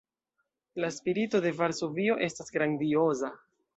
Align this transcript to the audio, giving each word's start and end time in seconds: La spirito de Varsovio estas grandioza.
La 0.83 0.87
spirito 0.95 1.41
de 1.45 1.51
Varsovio 1.59 2.17
estas 2.29 2.51
grandioza. 2.57 3.31